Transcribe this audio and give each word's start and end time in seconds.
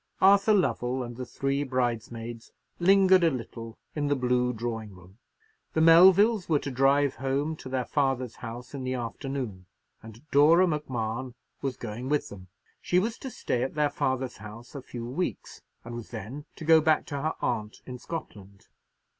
Arthur 0.19 0.55
Lovell 0.55 1.03
and 1.03 1.15
the 1.15 1.27
three 1.27 1.63
bridesmaids 1.63 2.51
lingered 2.79 3.23
a 3.23 3.29
little 3.29 3.77
in 3.95 4.07
the 4.07 4.15
blue 4.15 4.51
drawing 4.51 4.95
room. 4.95 5.19
The 5.73 5.81
Melvilles 5.81 6.49
were 6.49 6.57
to 6.57 6.71
drive 6.71 7.13
home 7.17 7.55
to 7.57 7.69
their 7.69 7.85
father's 7.85 8.37
house 8.37 8.73
in 8.73 8.83
the 8.83 8.95
afternoon, 8.95 9.67
and 10.01 10.27
Dora 10.31 10.65
Macmahon 10.65 11.35
was 11.61 11.77
going 11.77 12.09
with 12.09 12.29
them. 12.29 12.47
She 12.81 12.97
was 12.97 13.19
to 13.19 13.29
stay 13.29 13.61
at 13.61 13.75
their 13.75 13.91
father's 13.91 14.37
house 14.37 14.73
a 14.73 14.81
few 14.81 15.05
weeks, 15.05 15.61
and 15.85 15.93
was 15.93 16.09
then 16.09 16.45
to 16.55 16.65
go 16.65 16.81
back 16.81 17.05
to 17.05 17.21
her 17.21 17.33
aunt 17.39 17.83
in 17.85 17.99
Scotland. 17.99 18.69